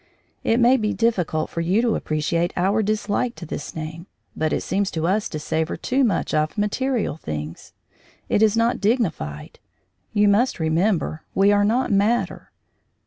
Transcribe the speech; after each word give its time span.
It 0.43 0.59
may 0.59 0.77
be 0.77 0.93
difficult 0.95 1.51
for 1.51 1.61
you 1.61 1.79
to 1.83 1.93
appreciate 1.95 2.53
our 2.57 2.81
dislike 2.81 3.35
to 3.35 3.45
this 3.45 3.75
name, 3.75 4.07
but 4.35 4.51
it 4.51 4.61
seems 4.61 4.89
to 4.89 5.05
us 5.05 5.29
to 5.29 5.37
savour 5.37 5.77
too 5.77 6.03
much 6.03 6.33
of 6.33 6.57
material 6.57 7.17
things. 7.17 7.73
It 8.27 8.41
is 8.41 8.57
not 8.57 8.81
dignified; 8.81 9.59
you 10.11 10.27
must 10.27 10.59
remember 10.59 11.21
we 11.35 11.51
are 11.51 11.63
not 11.63 11.91
matter. 11.91 12.51